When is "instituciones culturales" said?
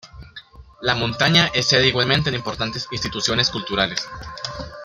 2.91-4.03